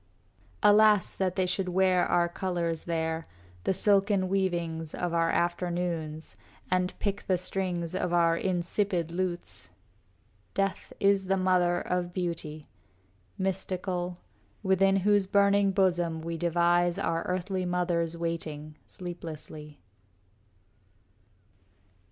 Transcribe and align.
Alas, 0.63 1.15
that 1.15 1.35
they 1.35 1.45
should 1.45 1.69
wear 1.69 2.07
our 2.07 2.27
colors 2.27 2.85
there, 2.85 3.23
The 3.65 3.73
silken 3.75 4.29
weavings 4.29 4.95
of 4.95 5.13
our 5.13 5.29
afternoons, 5.29 6.35
And 6.71 6.97
pick 6.97 7.27
the 7.27 7.37
strings 7.37 7.93
of 7.93 8.11
our 8.11 8.35
insipid 8.35 9.11
lutes! 9.11 9.69
Death 10.55 10.91
is 10.99 11.27
the 11.27 11.37
mother 11.37 11.79
of 11.79 12.13
beauty, 12.13 12.65
mystical, 13.37 14.17
Within 14.63 14.95
whose 14.95 15.27
burning 15.27 15.69
bosom 15.69 16.21
we 16.21 16.35
devise 16.35 16.97
Our 16.97 17.21
earthly 17.27 17.63
mothers 17.67 18.17
waiting, 18.17 18.77
sleeplessly. 18.87 19.79